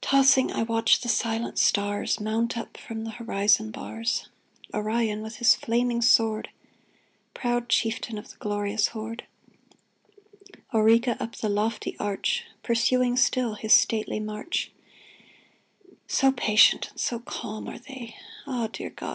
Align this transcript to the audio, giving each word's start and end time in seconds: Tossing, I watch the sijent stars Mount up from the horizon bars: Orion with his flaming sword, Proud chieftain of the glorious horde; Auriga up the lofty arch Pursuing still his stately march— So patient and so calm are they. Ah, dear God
Tossing, 0.00 0.52
I 0.52 0.62
watch 0.62 1.00
the 1.00 1.08
sijent 1.08 1.58
stars 1.58 2.20
Mount 2.20 2.56
up 2.56 2.76
from 2.76 3.02
the 3.02 3.10
horizon 3.10 3.72
bars: 3.72 4.28
Orion 4.72 5.22
with 5.22 5.38
his 5.38 5.56
flaming 5.56 6.00
sword, 6.02 6.50
Proud 7.34 7.68
chieftain 7.68 8.16
of 8.16 8.30
the 8.30 8.36
glorious 8.36 8.86
horde; 8.86 9.24
Auriga 10.72 11.20
up 11.20 11.34
the 11.38 11.48
lofty 11.48 11.96
arch 11.98 12.44
Pursuing 12.62 13.16
still 13.16 13.54
his 13.54 13.72
stately 13.72 14.20
march— 14.20 14.70
So 16.06 16.30
patient 16.30 16.90
and 16.92 17.00
so 17.00 17.18
calm 17.18 17.66
are 17.68 17.80
they. 17.80 18.14
Ah, 18.46 18.68
dear 18.72 18.90
God 18.90 19.14